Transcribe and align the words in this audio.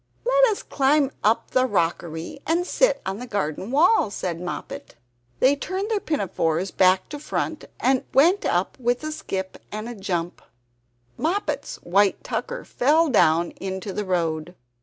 "Let 0.25 0.45
us 0.51 0.63
climb 0.63 1.11
up 1.23 1.51
the 1.51 1.67
rockery 1.67 2.39
and 2.47 2.65
sit 2.65 3.03
on 3.05 3.19
the 3.19 3.27
garden 3.27 3.69
wall," 3.69 4.09
said 4.09 4.41
Moppet. 4.41 4.95
They 5.39 5.55
turned 5.55 5.91
their 5.91 5.99
pinafores 5.99 6.71
back 6.71 7.07
to 7.09 7.19
front 7.19 7.65
and 7.79 8.03
went 8.11 8.43
up 8.43 8.79
with 8.79 9.03
a 9.03 9.11
skip 9.11 9.61
and 9.71 9.87
a 9.87 9.93
jump; 9.93 10.41
Moppet's 11.17 11.75
white 11.83 12.23
tucker 12.23 12.65
fell 12.65 13.09
down 13.09 13.51
into 13.51 13.93
the 13.93 14.03
road. 14.03 14.55